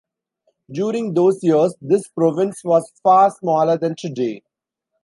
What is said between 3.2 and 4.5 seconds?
smaller than today.